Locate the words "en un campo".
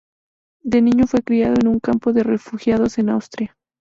1.61-2.11